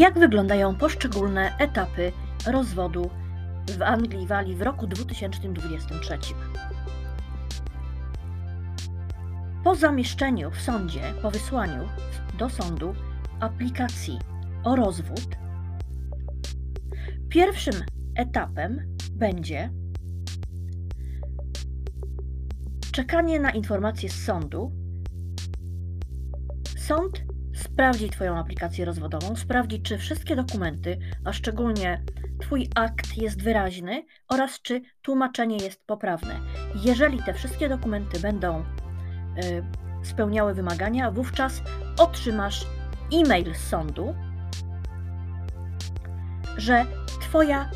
[0.00, 2.12] Jak wyglądają poszczególne etapy
[2.46, 3.10] rozwodu
[3.78, 6.18] w Anglii Walii w roku 2023?
[9.64, 11.88] Po zamieszczeniu w sądzie, po wysłaniu
[12.38, 12.94] do sądu
[13.40, 14.18] aplikacji
[14.64, 15.36] o rozwód,
[17.28, 17.74] pierwszym
[18.16, 19.70] etapem będzie
[22.92, 24.72] czekanie na informacje z sądu.
[26.78, 27.29] Sąd
[27.72, 32.02] sprawdzi Twoją aplikację rozwodową, sprawdzi, czy wszystkie dokumenty, a szczególnie
[32.40, 36.40] Twój akt jest wyraźny oraz czy tłumaczenie jest poprawne.
[36.74, 38.64] Jeżeli te wszystkie dokumenty będą y,
[40.02, 41.62] spełniały wymagania, wówczas
[41.98, 42.66] otrzymasz
[43.12, 44.14] e-mail z sądu,
[46.56, 46.84] że
[47.20, 47.70] Twoja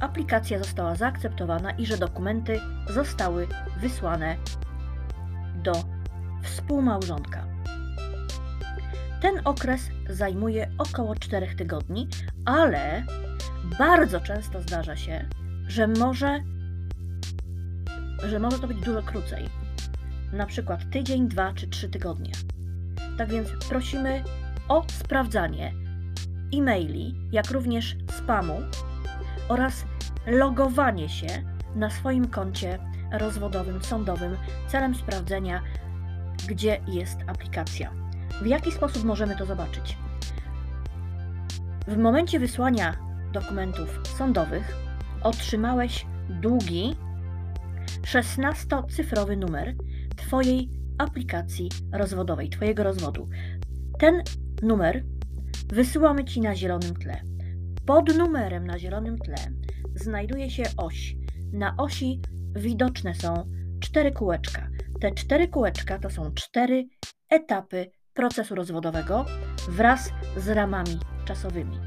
[0.00, 3.48] aplikacja została zaakceptowana i że dokumenty zostały
[3.80, 4.36] wysłane
[5.62, 5.72] do
[6.42, 7.49] współmałżonka.
[9.20, 12.08] Ten okres zajmuje około 4 tygodni,
[12.44, 13.04] ale
[13.78, 15.28] bardzo często zdarza się,
[15.66, 16.40] że może,
[18.28, 19.48] że może to być dużo krócej.
[20.32, 22.32] Na przykład tydzień, dwa czy trzy tygodnie.
[23.18, 24.24] Tak więc prosimy
[24.68, 25.74] o sprawdzanie
[26.54, 28.60] e-maili, jak również spamu
[29.48, 29.84] oraz
[30.26, 31.26] logowanie się
[31.74, 32.78] na swoim koncie
[33.12, 34.36] rozwodowym, sądowym
[34.68, 35.62] celem sprawdzenia,
[36.48, 37.99] gdzie jest aplikacja.
[38.40, 39.96] W jaki sposób możemy to zobaczyć?
[41.88, 42.96] W momencie wysłania
[43.32, 44.76] dokumentów sądowych
[45.22, 46.96] otrzymałeś długi
[48.02, 49.74] 16-cyfrowy numer
[50.16, 53.28] Twojej aplikacji rozwodowej, Twojego rozwodu.
[53.98, 54.22] Ten
[54.62, 55.04] numer
[55.68, 57.22] wysyłamy Ci na zielonym tle.
[57.86, 59.36] Pod numerem na zielonym tle
[59.94, 61.16] znajduje się oś.
[61.52, 62.20] Na osi
[62.56, 64.68] widoczne są cztery kółeczka.
[65.00, 66.88] Te cztery kółeczka to są cztery
[67.30, 69.24] etapy procesu rozwodowego
[69.68, 71.78] wraz z ramami czasowymi.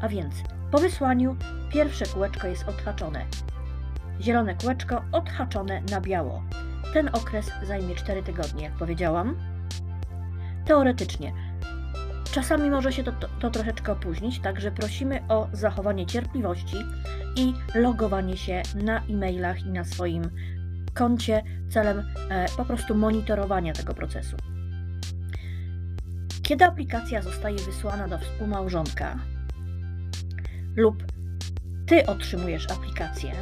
[0.00, 0.34] A więc
[0.70, 1.36] po wysłaniu
[1.72, 3.26] pierwsze kółeczko jest odhaczone.
[4.20, 6.42] Zielone kółeczko odhaczone na biało.
[6.92, 9.36] Ten okres zajmie 4 tygodnie, jak powiedziałam.
[10.64, 11.32] Teoretycznie.
[12.32, 16.76] Czasami może się to, to, to troszeczkę opóźnić, także prosimy o zachowanie cierpliwości
[17.36, 20.30] i logowanie się na e-mailach i na swoim
[20.94, 21.98] koncie celem
[22.30, 24.36] e, po prostu monitorowania tego procesu.
[26.46, 29.16] Kiedy aplikacja zostaje wysłana do współmałżonka
[30.76, 31.04] lub
[31.86, 33.32] ty otrzymujesz aplikację,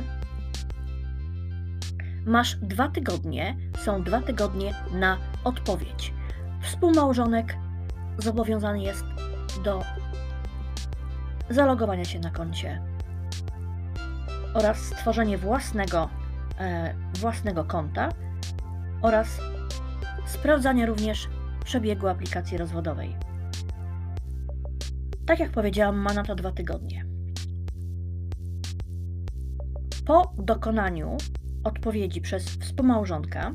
[2.27, 6.13] masz dwa tygodnie, są dwa tygodnie na odpowiedź.
[6.63, 7.57] Współmałżonek
[8.19, 9.05] zobowiązany jest
[9.65, 9.83] do
[11.51, 12.83] zalogowania się na koncie
[14.55, 16.09] oraz stworzenie własnego,
[16.59, 18.09] e, własnego konta
[19.03, 19.41] oraz
[20.27, 21.29] sprawdzanie również
[21.65, 23.17] przebiegu aplikacji rozwodowej.
[25.27, 27.05] Tak jak powiedziałam, ma na to dwa tygodnie.
[30.07, 31.17] Po dokonaniu
[31.65, 33.55] odpowiedzi przez współmałżonka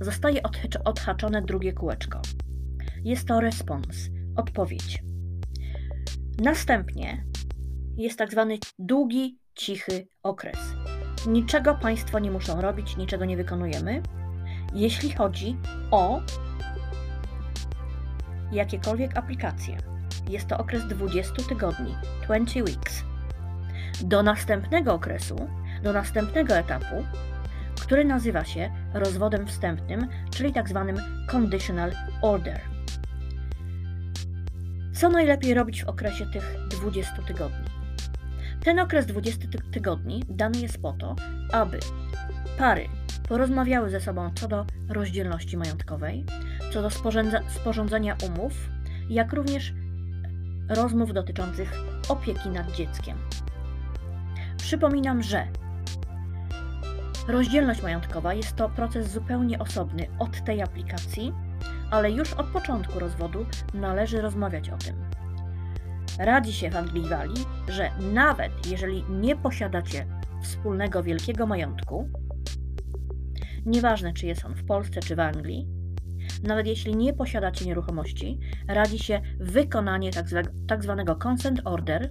[0.00, 0.40] zostaje
[0.84, 2.20] odhaczone drugie kółeczko.
[3.04, 5.02] Jest to respons, odpowiedź.
[6.42, 7.24] Następnie
[7.96, 10.58] jest tak zwany długi, cichy okres.
[11.26, 14.02] Niczego Państwo nie muszą robić, niczego nie wykonujemy,
[14.74, 15.56] jeśli chodzi
[15.90, 16.20] o
[18.52, 19.76] jakiekolwiek aplikacje.
[20.28, 21.94] Jest to okres 20 tygodni,
[22.24, 23.04] 20 weeks.
[24.00, 25.48] Do następnego okresu,
[25.82, 27.04] do następnego etapu,
[27.80, 30.96] który nazywa się rozwodem wstępnym, czyli tak zwanym
[31.32, 31.92] conditional
[32.22, 32.60] order.
[34.92, 37.77] Co najlepiej robić w okresie tych 20 tygodni?
[38.68, 41.16] Ten okres 20 tygodni dany jest po to,
[41.52, 41.78] aby
[42.58, 42.88] pary
[43.28, 46.24] porozmawiały ze sobą co do rozdzielności majątkowej,
[46.72, 46.90] co do
[47.48, 48.52] sporządzenia umów,
[49.10, 49.72] jak również
[50.68, 51.72] rozmów dotyczących
[52.08, 53.18] opieki nad dzieckiem.
[54.56, 55.46] Przypominam, że
[57.28, 61.32] rozdzielność majątkowa jest to proces zupełnie osobny od tej aplikacji,
[61.90, 65.07] ale już od początku rozwodu należy rozmawiać o tym.
[66.18, 70.06] Radzi się w Anglii Walii, że nawet jeżeli nie posiadacie
[70.42, 72.08] wspólnego wielkiego majątku,
[73.68, 75.68] Nieważne, czy jest on w Polsce czy w Anglii,
[76.42, 78.38] nawet jeśli nie posiadacie nieruchomości,
[78.68, 80.26] radzi się wykonanie tak,
[80.68, 82.10] tak zwanego consent order,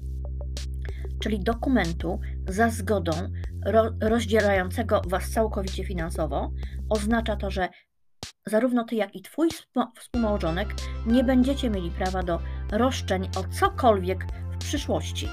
[1.19, 3.11] czyli dokumentu za zgodą
[3.65, 6.51] ro, rozdzielającego Was całkowicie finansowo.
[6.89, 7.69] Oznacza to, że
[8.47, 9.49] zarówno Ty, jak i Twój
[9.95, 10.73] współmałżonek
[11.05, 12.39] nie będziecie mieli prawa do
[12.71, 15.29] roszczeń o cokolwiek w przyszłości.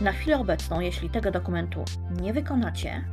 [0.00, 1.84] Na chwilę obecną, jeśli tego dokumentu
[2.20, 3.04] nie wykonacie,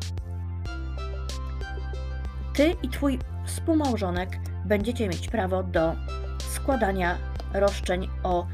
[2.54, 4.30] ty i twój współmałżonek
[4.66, 5.96] będziecie mieć prawo do
[6.54, 7.18] składania
[7.54, 8.48] roszczeń o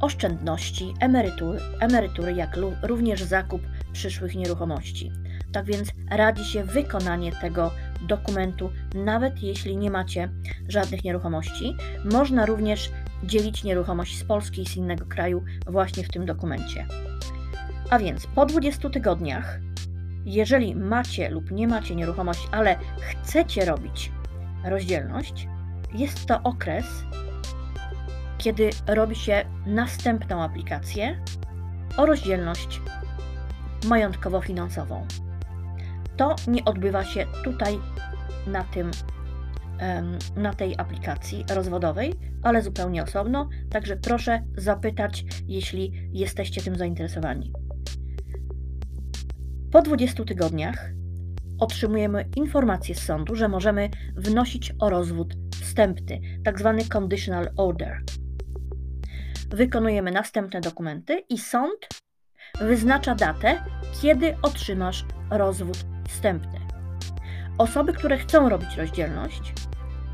[0.00, 5.12] oszczędności, emerytury, emerytury jak również zakup przyszłych nieruchomości.
[5.52, 7.85] Tak więc radzi się wykonanie tego dokumentu,
[8.94, 10.28] nawet jeśli nie macie
[10.68, 11.76] żadnych nieruchomości.
[12.04, 12.90] Można również
[13.24, 16.86] dzielić nieruchomość z Polski i z innego kraju właśnie w tym dokumencie.
[17.90, 19.58] A więc po 20 tygodniach,
[20.24, 24.12] jeżeli macie lub nie macie nieruchomości, ale chcecie robić
[24.64, 25.48] rozdzielność,
[25.94, 26.86] jest to okres,
[28.38, 31.22] kiedy robi się następną aplikację
[31.96, 32.80] o rozdzielność
[33.84, 35.25] majątkowo-finansową.
[36.16, 37.78] To nie odbywa się tutaj
[38.46, 38.90] na, tym,
[40.36, 47.52] na tej aplikacji rozwodowej, ale zupełnie osobno, także proszę zapytać, jeśli jesteście tym zainteresowani.
[49.72, 50.90] Po 20 tygodniach
[51.58, 56.20] otrzymujemy informację z sądu, że możemy wnosić o rozwód wstępny.
[56.44, 56.56] Tak
[56.94, 58.02] conditional order.
[59.50, 61.88] Wykonujemy następne dokumenty i sąd
[62.60, 63.60] wyznacza datę,
[64.02, 65.85] kiedy otrzymasz rozwód
[66.26, 66.60] wstępny.
[67.58, 69.52] Osoby, które chcą robić rozdzielność,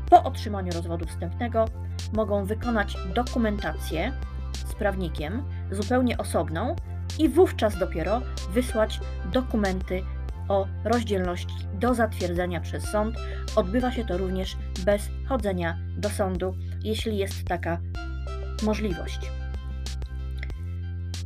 [0.09, 1.65] po otrzymaniu rozwodu wstępnego
[2.13, 4.13] mogą wykonać dokumentację
[4.53, 6.75] z prawnikiem zupełnie osobną
[7.19, 8.99] i wówczas dopiero wysłać
[9.31, 10.01] dokumenty
[10.47, 13.15] o rozdzielności do zatwierdzenia przez sąd.
[13.55, 17.77] Odbywa się to również bez chodzenia do sądu, jeśli jest taka
[18.63, 19.31] możliwość.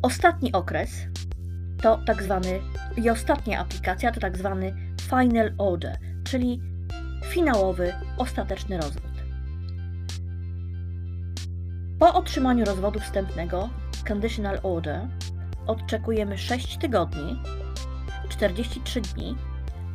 [0.01, 0.91] Ostatni okres
[1.81, 2.59] to tak zwany
[2.97, 4.73] i ostatnia aplikacja to tak zwany
[5.09, 6.61] final order, czyli
[7.25, 9.17] finałowy, ostateczny rozwód.
[11.99, 13.69] Po otrzymaniu rozwodu wstępnego
[14.07, 15.07] conditional order
[15.67, 17.39] odczekujemy 6 tygodni,
[18.29, 19.35] 43 dni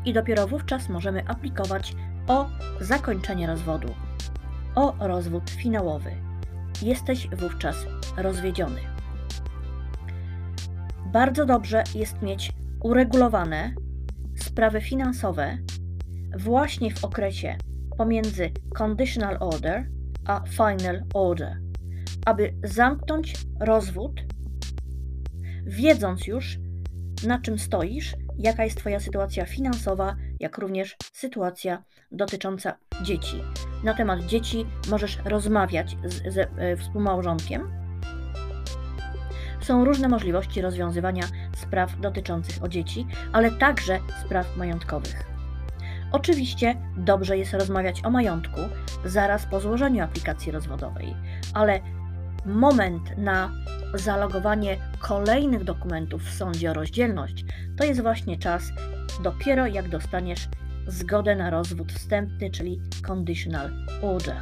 [0.04, 1.94] i dopiero wówczas możemy aplikować
[2.28, 2.46] o
[2.80, 3.94] zakończenie rozwodu,
[4.74, 6.10] o rozwód finałowy.
[6.82, 7.76] Jesteś wówczas
[8.16, 8.91] rozwiedziony.
[11.12, 13.74] Bardzo dobrze jest mieć uregulowane
[14.36, 15.58] sprawy finansowe
[16.38, 17.56] właśnie w okresie
[17.98, 19.88] pomiędzy conditional order
[20.26, 21.60] a final order,
[22.26, 24.20] aby zamknąć rozwód,
[25.66, 26.58] wiedząc już,
[27.26, 33.36] na czym stoisz, jaka jest Twoja sytuacja finansowa, jak również sytuacja dotycząca dzieci.
[33.84, 37.81] Na temat dzieci możesz rozmawiać z, ze e, współmałżonkiem
[39.62, 41.24] są różne możliwości rozwiązywania
[41.56, 45.32] spraw dotyczących o dzieci, ale także spraw majątkowych.
[46.12, 48.60] Oczywiście dobrze jest rozmawiać o majątku
[49.04, 51.16] zaraz po złożeniu aplikacji rozwodowej,
[51.54, 51.80] ale
[52.46, 53.50] moment na
[53.94, 57.44] zalogowanie kolejnych dokumentów w sądzie o rozdzielność
[57.76, 58.62] to jest właśnie czas
[59.22, 60.48] dopiero jak dostaniesz
[60.86, 63.70] zgodę na rozwód wstępny, czyli conditional
[64.02, 64.36] order.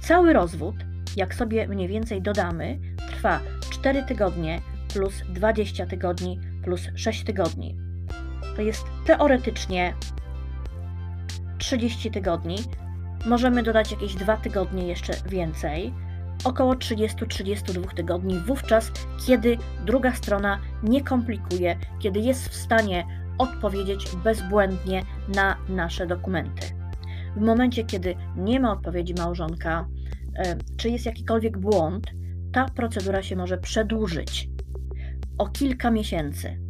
[0.00, 0.74] Cały rozwód,
[1.16, 2.78] jak sobie mniej więcej dodamy,
[3.24, 3.40] trwa
[3.70, 4.60] 4 tygodnie
[4.94, 7.76] plus 20 tygodni plus 6 tygodni.
[8.56, 9.94] To jest teoretycznie
[11.58, 12.56] 30 tygodni.
[13.26, 15.94] Możemy dodać jakieś 2 tygodnie jeszcze więcej.
[16.44, 18.92] Około 30-32 tygodni, wówczas,
[19.26, 23.06] kiedy druga strona nie komplikuje, kiedy jest w stanie
[23.38, 25.02] odpowiedzieć bezbłędnie
[25.34, 26.66] na nasze dokumenty.
[27.36, 29.88] W momencie, kiedy nie ma odpowiedzi małżonka,
[30.76, 32.06] czy jest jakikolwiek błąd,
[32.54, 34.48] ta procedura się może przedłużyć
[35.38, 36.60] o kilka miesięcy.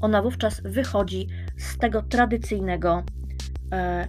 [0.00, 3.02] Ona wówczas wychodzi z tego tradycyjnego
[3.72, 4.08] e,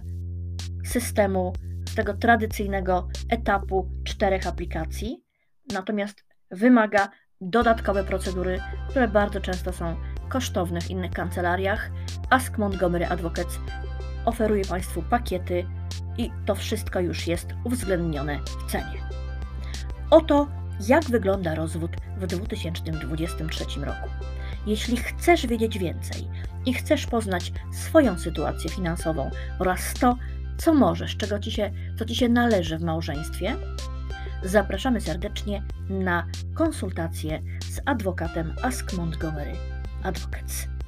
[0.84, 1.52] systemu,
[1.88, 5.24] z tego tradycyjnego etapu czterech aplikacji,
[5.72, 7.08] natomiast wymaga
[7.40, 9.96] dodatkowe procedury, które bardzo często są
[10.28, 11.90] kosztowne w innych kancelariach.
[12.30, 13.60] Ask Montgomery Advocates
[14.24, 15.66] oferuje Państwu pakiety
[16.18, 19.00] i to wszystko już jest uwzględnione w cenie.
[20.10, 24.08] Oto jak wygląda rozwód w 2023 roku.
[24.66, 26.28] Jeśli chcesz wiedzieć więcej
[26.66, 30.16] i chcesz poznać swoją sytuację finansową oraz to,
[30.58, 33.56] co możesz, czego ci się, co ci się należy w małżeństwie,
[34.44, 39.52] zapraszamy serdecznie na konsultację z adwokatem Ask Montgomery
[40.02, 40.79] Advocates.